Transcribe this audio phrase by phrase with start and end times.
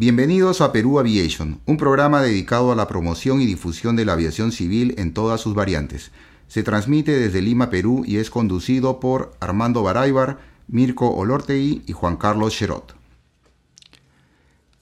[0.00, 4.52] Bienvenidos a Perú Aviation, un programa dedicado a la promoción y difusión de la aviación
[4.52, 6.12] civil en todas sus variantes.
[6.46, 10.38] Se transmite desde Lima, Perú y es conducido por Armando Baraybar,
[10.68, 12.94] Mirko Olortegui y Juan Carlos Cherot.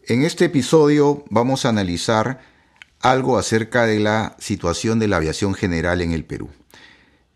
[0.07, 2.43] En este episodio vamos a analizar
[3.01, 6.51] algo acerca de la situación de la aviación general en el Perú.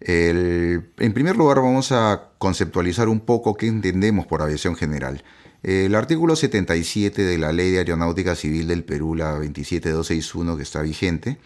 [0.00, 5.24] en primer lugar vamos a conceptualizar un poco qué entendemos por aviación general.
[5.62, 10.80] El artículo 77 de la Ley de Aeronáutica Civil del Perú, la 27261 que está
[10.80, 11.38] vigente,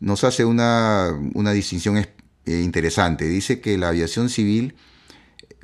[0.00, 1.12] nos hace una,
[1.52, 2.06] distinción eh,
[2.46, 3.26] interesante.
[3.26, 4.74] Dice que la aviación civil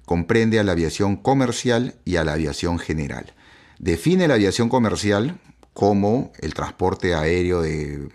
[0.04, 3.34] comprende a la aviación comercial y a la aviación general.
[3.78, 5.40] Define la aviación comercial
[5.72, 8.08] como el transporte aéreo de,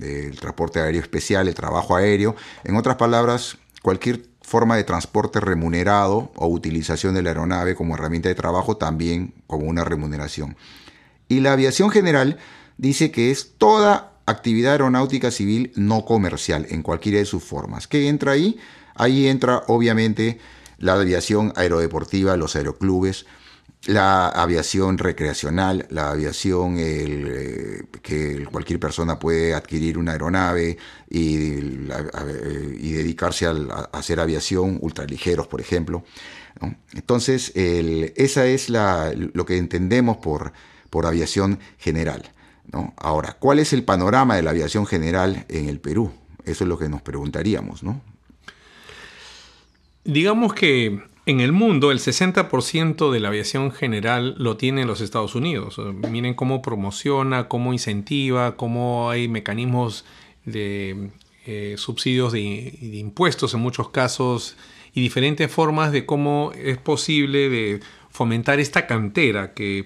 [0.00, 2.36] el transporte aéreo especial, el trabajo aéreo.
[2.64, 8.28] En otras palabras, cualquier forma de transporte remunerado o utilización de la aeronave como herramienta
[8.28, 10.56] de trabajo también como una remuneración.
[11.28, 12.38] Y la aviación general
[12.78, 17.86] dice que es toda actividad aeronáutica civil no comercial en cualquiera de sus formas.
[17.86, 18.58] ¿Qué entra ahí?
[18.94, 20.38] Ahí entra obviamente
[20.78, 23.26] la aviación aerodeportiva, los aeroclubes,
[23.86, 30.76] la aviación recreacional, la aviación eh, que cualquier persona puede adquirir una aeronave
[31.08, 31.36] y,
[32.92, 33.52] dedicarse a,
[33.92, 36.04] hacer aviación ultraligeros, por ejemplo.
[36.92, 40.52] Entonces, esa es lo que entendemos por,
[40.90, 42.32] por aviación general.
[42.96, 46.10] Ahora, ¿cuál es el panorama de la aviación general en el Perú?
[46.44, 48.00] Eso es lo que nos preguntaríamos, ¿no?
[50.04, 55.34] Digamos que en el mundo, el 60% de la aviación general lo tiene los Estados
[55.34, 55.78] Unidos.
[56.10, 60.06] Miren cómo promociona, cómo incentiva, cómo hay mecanismos
[60.46, 61.10] de
[61.44, 62.40] eh, subsidios de,
[62.94, 64.56] impuestos en muchos casos
[64.94, 69.84] y diferentes formas de cómo es posible fomentar esta cantera que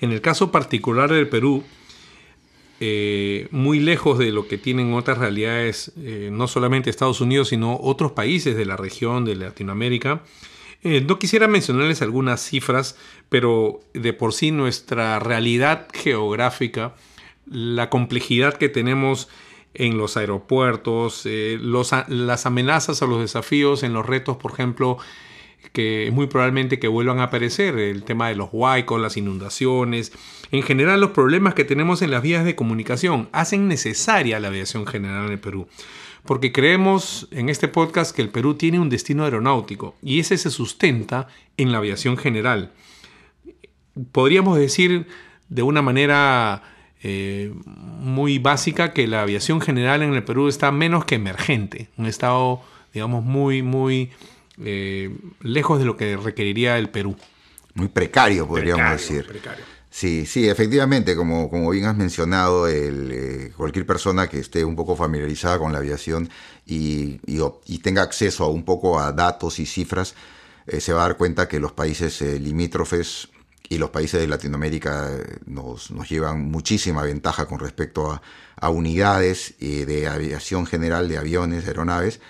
[0.00, 1.62] en el caso particular del Perú
[2.80, 7.78] eh, muy lejos de lo que tienen otras realidades, eh, no solamente Estados Unidos, sino
[7.80, 10.22] otros países de la región, de Latinoamérica.
[10.82, 12.96] Eh, no quisiera mencionarles algunas cifras,
[13.28, 16.94] pero de por sí nuestra realidad geográfica,
[17.46, 19.28] la complejidad que tenemos
[19.74, 24.98] en los aeropuertos, las amenazas a los desafíos, en los retos, por ejemplo,
[25.72, 30.12] que muy probablemente que vuelvan a aparecer, el tema de los huaicos, las inundaciones,
[30.50, 34.86] en general los problemas que tenemos en las vías de comunicación hacen necesaria la aviación
[34.86, 35.68] general en el Perú.
[36.24, 40.50] Porque creemos en este podcast que el Perú tiene un destino aeronáutico y ese se
[40.50, 42.72] sustenta en la aviación general.
[44.12, 45.06] Podríamos decir
[45.48, 46.62] de una manera
[47.02, 52.06] eh, muy básica que la aviación general en el Perú está menos que emergente, un
[52.06, 54.10] estado, digamos, muy, muy
[54.62, 57.16] eh, lejos de lo que requeriría el Perú.
[57.74, 59.26] Muy precario, podríamos decir.
[59.90, 64.76] Sí, sí, efectivamente, como, como bien has mencionado, el, eh, cualquier persona que esté un
[64.76, 66.30] poco familiarizada con la aviación
[66.64, 67.18] y,
[67.82, 70.14] tenga acceso a un poco a datos y cifras,
[70.66, 73.28] eh, se va a dar cuenta que los países limítrofes
[73.68, 75.10] y los países de Latinoamérica
[75.46, 78.22] nos, nos, llevan muchísima ventaja con respecto a,
[78.56, 82.20] a unidades de aviación general, de aviones, aeronaves,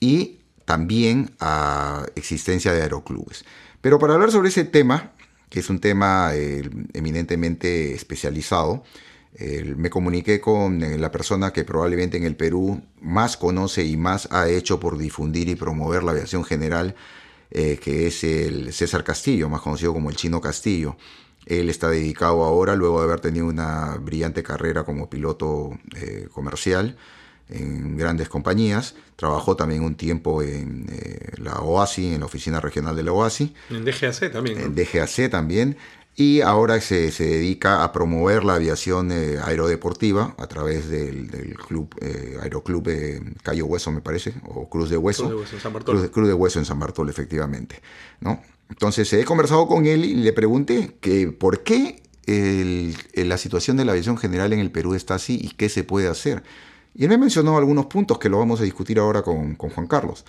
[0.00, 3.44] y también a existencia de aeroclubes.
[3.80, 5.12] Pero para hablar sobre ese tema,
[5.50, 8.84] que es un tema eh, eminentemente especializado,
[9.76, 14.28] me comuniqué con eh, la persona que probablemente en el Perú más conoce y más
[14.32, 16.94] ha hecho por difundir y promover la aviación general,
[17.50, 20.96] eh, que es el César Castillo, más conocido como el Chino Castillo.
[21.46, 25.70] Él está dedicado ahora, luego de haber tenido una brillante carrera como piloto
[26.32, 26.96] comercial,
[27.50, 28.94] en grandes compañías.
[29.16, 33.54] Trabajó también un tiempo en eh, la OASI, en la oficina regional de la OASI.
[33.70, 34.60] En DGAC también.
[34.60, 35.76] En DGAC también.
[36.16, 41.30] Y ahora se, se dedica a promover la aviación eh, aerodeportiva a través del,
[41.66, 42.88] club eh, Aeroclub
[43.42, 45.24] Cayo Hueso, me parece, o Cruz de Hueso.
[45.24, 46.10] Cruz de Hueso en San Bartolo.
[46.10, 47.80] Cruz de, Hueso en San Bartolo, efectivamente.
[48.20, 48.42] ¿no?
[48.68, 53.92] Entonces he conversado con él y le pregunté que por qué la situación de la
[53.92, 56.42] aviación general en el Perú está así y qué se puede hacer.
[56.94, 60.24] Y él me mencionó algunos puntos que lo vamos a discutir ahora con, Juan Carlos.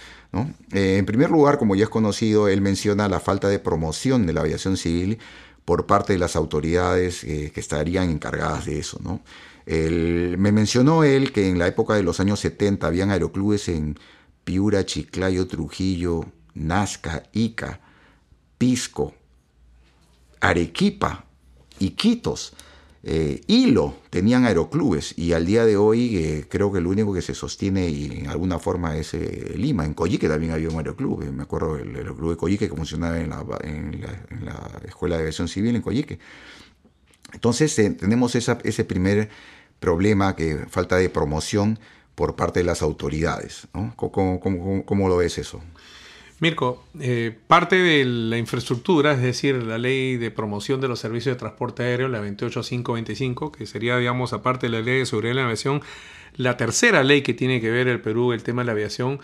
[0.71, 4.33] Eh, en primer lugar, como ya es conocido, él menciona la falta de promoción de
[4.33, 5.17] la aviación civil
[5.65, 8.99] por parte de las autoridades eh, que estarían encargadas de eso.
[9.01, 9.21] ¿no?
[9.65, 13.97] me mencionó él que en la época de los años 70 habían aeroclubes en
[14.43, 17.79] Piura, Chiclayo, Trujillo, Nazca, Ica,
[18.57, 19.13] Pisco,
[20.39, 21.25] Arequipa,
[21.79, 22.53] Iquitos
[23.03, 27.21] eh, Hilo tenían aeroclubes y al día de hoy eh, creo que el único que
[27.23, 29.85] se sostiene y en alguna forma es eh, Lima.
[29.85, 34.01] En Coyique también había un aeroclub, me acuerdo del aeroclub de Coyique que funcionaba en
[34.01, 36.19] la, Escuela de Aviación Civil en Coyique.
[37.33, 39.29] Entonces eh, tenemos ese primer
[39.79, 41.79] problema, que falta de promoción
[42.15, 43.67] por parte de las autoridades.
[43.95, 45.61] ¿Cómo, lo ves eso?
[46.41, 51.35] Mirko, eh, parte de la infraestructura, es decir, la ley de promoción de los servicios
[51.35, 55.35] de transporte aéreo, la 28525, que sería, digamos, aparte de la ley de seguridad de
[55.35, 55.83] la aviación,
[56.37, 59.19] la tercera ley que tiene que ver el Perú, el tema de la aviación,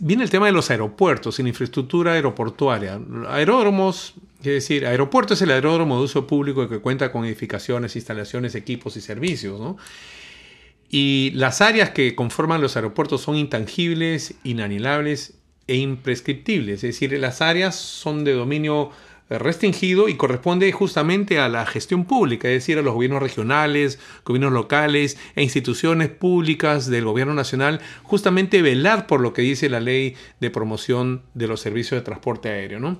[0.00, 3.00] viene el tema de los aeropuertos infraestructura aeroportuaria.
[3.28, 8.56] Aeródromos, es decir, aeropuerto es el aeródromo de uso público que cuenta con edificaciones, instalaciones,
[8.56, 9.76] equipos y servicios.
[10.90, 15.34] Y las áreas que conforman los aeropuertos son intangibles, inanilables
[15.66, 16.84] e imprescriptibles.
[16.84, 18.90] Es decir, las áreas son de dominio
[19.30, 24.52] restringido y corresponde justamente a la gestión pública, es decir, a los gobiernos regionales, gobiernos
[24.52, 30.14] locales e instituciones públicas del gobierno nacional, justamente velar por lo que dice la ley
[30.40, 32.98] de promoción de los servicios de transporte aéreo, ¿no?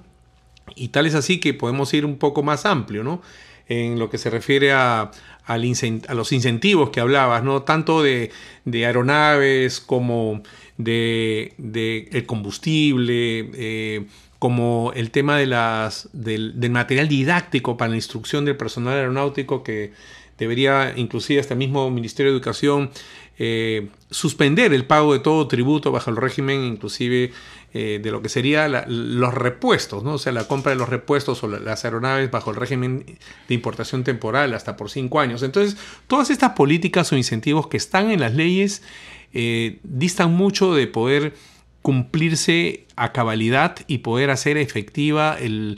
[0.75, 3.21] Y tal es así que podemos ir un poco más amplio, ¿no?
[3.69, 5.11] En lo que se refiere a,
[5.47, 7.63] a los incentivos que hablabas, ¿no?
[7.63, 8.31] Tanto de,
[8.73, 10.43] aeronaves como
[10.79, 11.53] de,
[12.13, 14.07] el combustible, eh,
[14.39, 19.93] como el tema de las, del, material didáctico para la instrucción del personal aeronáutico que
[20.39, 22.91] debería inclusive hasta el mismo Ministerio de Educación
[23.39, 27.33] eh, suspender el pago de todo tributo bajo el régimen inclusive
[27.77, 30.13] eh, de lo que sería los repuestos, ¿no?
[30.13, 33.05] o sea, la compra de los repuestos o las aeronaves bajo el régimen
[33.49, 35.43] de importación temporal hasta por cinco años.
[35.43, 35.77] Entonces,
[36.07, 38.83] todas estas políticas o incentivos que están en las leyes
[39.33, 41.35] eh, distan mucho de poder
[41.83, 45.77] cumplirse a cabalidad y poder hacer efectiva el,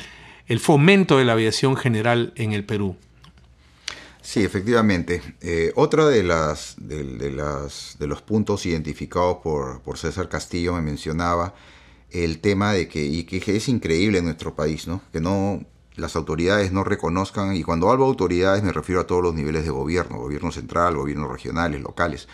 [0.61, 2.97] fomento de la aviación general en el Perú.
[4.21, 5.23] Sí, efectivamente.
[5.41, 10.83] Eh, otro de, las, de, las, de los puntos identificados por, por, César Castillo me
[10.83, 11.55] mencionaba
[12.11, 15.03] el tema de que, y que es increíble en nuestro país, ¿no?
[15.13, 15.65] que no
[15.97, 19.65] las autoridades no reconozcan, y cuando hablo de autoridades me refiero a todos los niveles
[19.65, 22.29] de gobierno, gobierno central, gobiernos regionales, locales,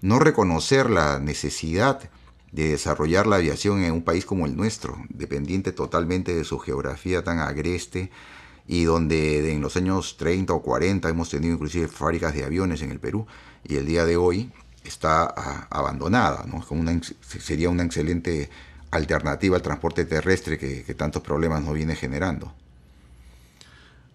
[0.00, 2.10] no reconocer la necesidad
[2.52, 7.22] de desarrollar la aviación en un país como el nuestro, dependiente totalmente de su geografía
[7.22, 8.10] tan agreste
[8.66, 12.90] y donde en los años 30 o 40 hemos tenido inclusive fábricas de aviones en
[12.90, 13.26] el Perú
[13.64, 14.52] y el día de hoy
[14.84, 15.24] está
[15.70, 16.64] abandonada, ¿no?
[16.64, 18.48] Como una, sería una excelente
[18.90, 22.52] alternativa al transporte terrestre que, tantos problemas nos viene generando.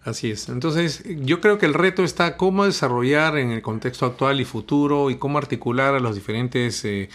[0.04, 0.50] Así es.
[0.50, 5.10] Entonces, yo creo que el reto está cómo desarrollar en el contexto actual y futuro
[5.10, 7.10] y cómo articular a los diferentes eh,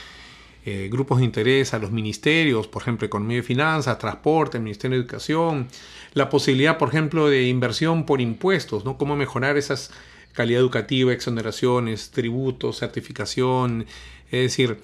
[0.64, 5.02] eh, grupos de interés, a los ministerios, por ejemplo, Economía y Finanzas, Transporte, Ministerio de
[5.02, 5.68] Educación,
[6.14, 8.96] la posibilidad, por ejemplo, de inversión por impuestos, ¿no?
[8.96, 9.90] Cómo mejorar esas
[10.38, 13.86] calidad educativa, exoneraciones, tributos, certificación.
[14.30, 14.78] Es decir,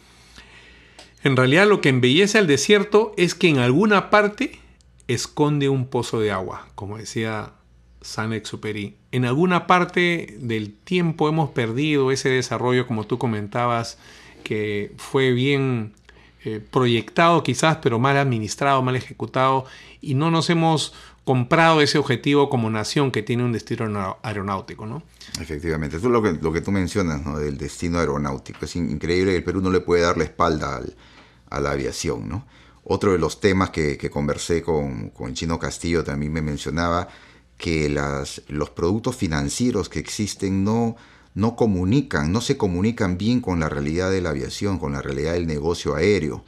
[1.24, 4.60] en realidad lo que embellece al desierto es que en alguna parte
[5.08, 7.52] esconde un pozo de agua, como decía
[8.02, 8.96] San Exuperi.
[9.10, 13.96] En alguna parte del tiempo hemos perdido ese desarrollo, como tú comentabas,
[14.42, 15.94] que fue bien
[16.44, 19.64] eh, proyectado quizás, pero mal administrado, mal ejecutado,
[20.02, 20.92] y no nos hemos
[21.24, 25.02] comprado ese objetivo como nación que tiene un destino aeronáutico, ¿no?
[25.40, 27.38] Efectivamente, eso es lo que, tú mencionas, ¿no?
[27.38, 28.66] Del destino aeronáutico.
[28.66, 30.82] Es increíble que el Perú no le puede dar la espalda
[31.50, 32.46] a la aviación, ¿no?
[32.84, 37.08] Otro de los temas que, conversé con, con, Chino Castillo también me mencionaba
[37.56, 40.96] que los productos financieros que existen no,
[41.34, 45.32] no comunican, no se comunican bien con la realidad de la aviación, con la realidad
[45.32, 46.44] del negocio aéreo.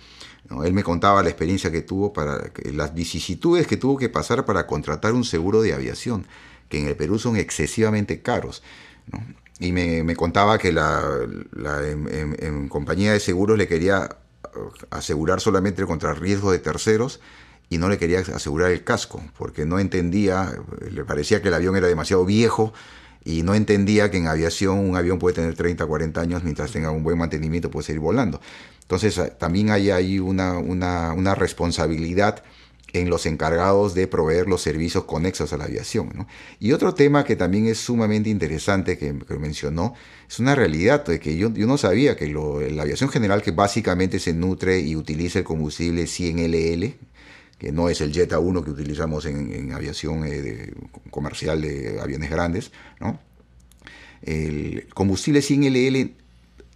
[0.65, 4.67] Él me contaba la experiencia que tuvo para las vicisitudes que tuvo que pasar para
[4.67, 6.27] contratar un seguro de aviación,
[6.69, 8.63] que en el Perú son excesivamente caros.
[9.59, 11.03] Y me, contaba que la,
[11.59, 14.19] en, compañía de seguros le quería
[14.91, 17.21] asegurar solamente contra riesgo de terceros
[17.69, 20.53] y no le quería asegurar el casco, porque no entendía,
[20.91, 22.73] le parecía que el avión era demasiado viejo
[23.25, 26.93] y no entendía que en aviación un avión puede tener 30, 40 años, mientras tenga
[26.93, 28.41] un buen mantenimiento puede seguir volando.
[28.83, 32.45] Entonces eh, también hay ahí una, una, responsabilidad
[33.01, 36.27] en los encargados de proveer los servicios conexos a la aviación.
[36.59, 39.95] Y otro tema que también es sumamente interesante que, mencionó,
[40.29, 44.19] es una realidad de que yo, yo no sabía que la aviación general que básicamente
[44.19, 46.95] se nutre y utiliza el combustible 100LL,
[47.59, 50.73] que no es el Jet A1 que utilizamos en, aviación eh,
[51.11, 53.19] comercial de aviones grandes, ¿no?
[54.23, 56.13] El combustible 100LL,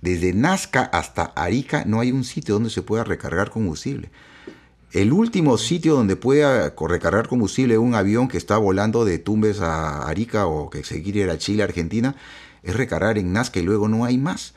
[0.01, 4.11] desde Nazca hasta Arica, no hay un sitio donde se pueda recargar combustible.
[4.93, 10.09] El último sitio donde pueda recargar combustible un avión que está volando de Tumbes a
[10.09, 12.17] Arica o que se quiere ir a Chile, Argentina,
[12.65, 14.55] es recargar en Nazca y luego no hay más.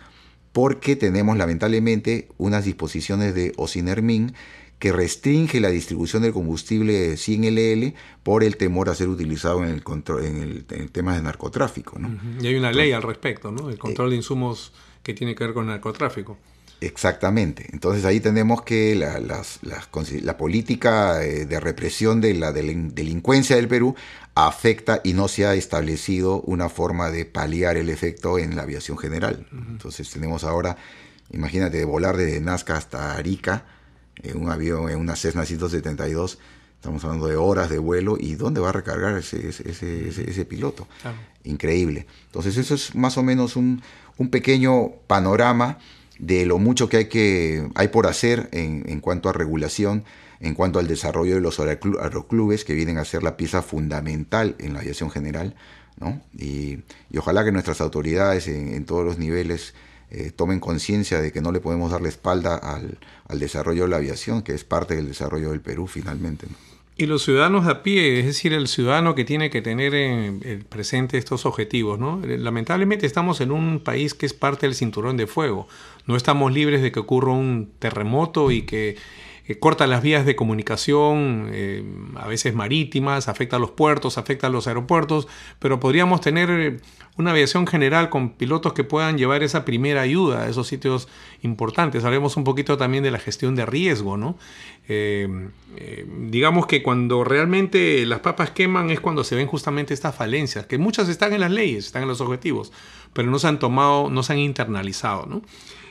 [0.52, 4.34] Porque tenemos lamentablemente unas disposiciones de Ocinermin
[4.80, 9.84] que restringe la distribución del combustible 100LL por el temor a ser utilizado en el,
[9.84, 12.00] control, en el, tema de narcotráfico.
[12.00, 12.20] ¿no?
[12.42, 13.70] Y hay una ley al respecto, ¿no?
[13.70, 14.74] el control de insumos
[15.04, 16.38] que tiene que ver con narcotráfico.
[16.86, 17.68] Exactamente.
[17.72, 23.96] Entonces ahí tenemos que la, la política eh, de represión de la delincuencia del Perú
[24.36, 28.98] afecta y no se ha establecido una forma de paliar el efecto en la aviación
[28.98, 29.48] general.
[29.52, 30.76] Entonces tenemos ahora,
[31.32, 33.66] imagínate, de volar desde Nazca hasta Arica
[34.22, 36.38] en un avión, en una Cessna 172,
[36.76, 40.88] estamos hablando de horas de vuelo y dónde va a recargar ese, ese, ese, piloto.
[41.46, 42.08] Increíble.
[42.26, 43.82] Entonces eso es más o menos un,
[44.18, 45.80] un pequeño panorama
[46.20, 50.04] de lo mucho que hay, que, hay por hacer en, en cuanto a regulación,
[50.40, 54.74] en cuanto al desarrollo de los aeroclubes, que vienen a ser la pieza fundamental en
[54.74, 55.56] la aviación general.
[56.00, 56.22] ¿no?
[56.38, 56.80] Y,
[57.10, 59.74] y ojalá que nuestras autoridades en, todos los niveles
[60.10, 63.90] eh, tomen conciencia de que no le podemos dar la espalda al, al, desarrollo de
[63.90, 66.48] la aviación, que es parte del desarrollo del Perú finalmente.
[66.96, 71.18] Y los ciudadanos a pie, es decir, el ciudadano que tiene que tener en, presente
[71.18, 72.22] estos objetivos, ¿no?
[72.24, 75.68] Lamentablemente estamos en un país que es parte del cinturón de fuego.
[76.06, 78.98] No estamos libres de que ocurra un terremoto y que
[79.60, 81.84] corta las vías de comunicación, eh,
[82.16, 85.28] a veces marítimas, afecta a los puertos, afecta a los aeropuertos,
[85.60, 86.78] pero podríamos tener eh,
[87.18, 91.10] una aviación general con pilotos que puedan llevar esa primera ayuda a esos sitios
[91.42, 92.06] importantes.
[92.06, 94.38] Hablemos un poquito también de la gestión de riesgo, ¿no?
[94.88, 95.28] Eh,
[96.30, 100.78] digamos que cuando realmente las papas queman es cuando se ven justamente estas falencias, que
[100.78, 102.72] muchas están en las leyes, están en los objetivos,
[103.12, 105.42] pero no se han tomado, no se han internalizado, ¿no?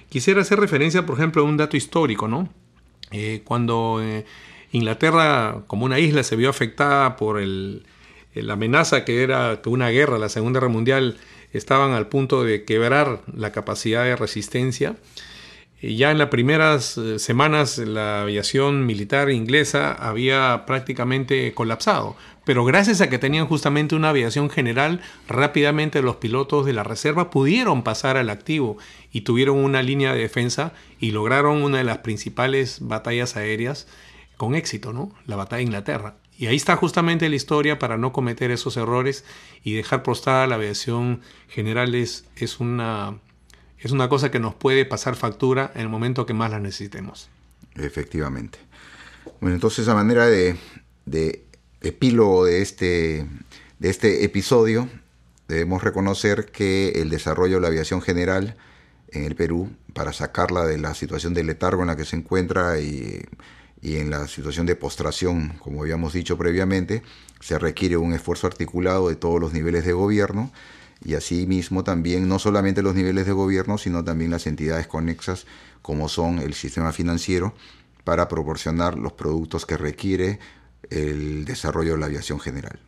[0.09, 2.49] Quisiera hacer referencia, por ejemplo, a un dato histórico, ¿no?
[3.13, 4.25] Eh, cuando eh,
[4.73, 10.29] Inglaterra, como una isla, se vio afectada por la amenaza que era una guerra, la
[10.29, 11.19] Segunda Guerra Mundial,
[11.53, 14.97] estaban al punto de quebrar la capacidad de resistencia.
[15.83, 23.01] Ya en las primeras eh, semanas la aviación militar inglesa había prácticamente colapsado, pero gracias
[23.01, 28.17] a que tenían justamente una aviación general, rápidamente los pilotos de la reserva pudieron pasar
[28.17, 28.79] al activo
[29.13, 33.87] y tuvieron una línea de defensa y lograron una de las principales batallas aéreas
[34.37, 35.13] con éxito, ¿no?
[35.27, 36.17] La batalla de Inglaterra.
[36.37, 39.25] Y ahí está justamente la historia para no cometer esos errores
[39.63, 43.19] y dejar prostrada la aviación general es, es, una,
[43.79, 47.29] es una cosa que nos puede pasar factura en el momento que más la necesitemos.
[47.77, 48.59] Efectivamente.
[49.41, 50.57] Bueno, entonces a manera de
[51.83, 53.27] epílogo de este,
[53.79, 54.89] de este episodio,
[55.49, 58.57] debemos reconocer que el desarrollo de la aviación general
[59.11, 62.81] en el Perú para sacarla de la situación de letargo en la que se encuentra
[62.81, 63.25] y,
[63.83, 67.03] en la situación de postración, como habíamos dicho previamente,
[67.41, 70.53] se requiere un esfuerzo articulado de todos los niveles de gobierno
[71.05, 75.47] y asimismo también no solamente los niveles de gobierno, sino también las entidades conexas
[75.83, 77.55] como son el sistema financiero
[78.05, 80.39] para proporcionar los productos que requiere
[80.93, 82.79] el desarrollo de la aviación general.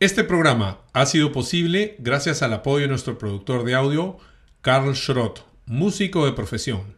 [0.00, 4.16] Este programa ha sido posible gracias al apoyo de nuestro productor de audio,
[4.62, 6.96] Carl Schrott, músico de profesión.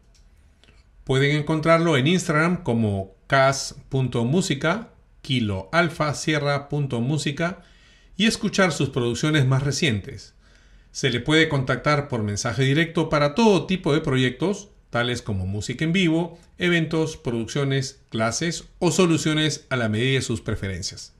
[1.04, 4.90] Pueden encontrarlo en Instagram como cas.música,
[5.20, 7.62] kiloalfasierra.música
[8.16, 10.34] y escuchar sus producciones más recientes.
[10.90, 15.84] Se le puede contactar por mensaje directo para todo tipo de proyectos, tales como música
[15.84, 21.14] en vivo, eventos, producciones, clases o soluciones a la medida de sus preferencias.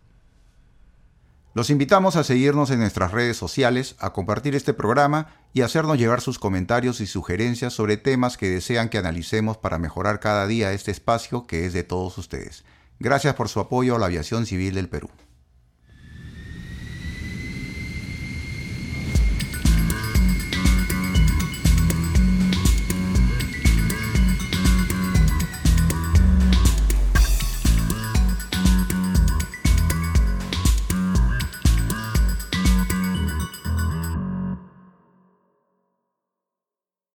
[1.55, 6.21] Los invitamos a seguirnos en nuestras redes sociales, a compartir este programa y hacernos llegar
[6.21, 10.91] sus comentarios y sugerencias sobre temas que desean que analicemos para mejorar cada día este
[10.91, 12.64] espacio que es de todos ustedes.
[13.00, 15.09] Gracias por su apoyo a la aviación civil del Perú.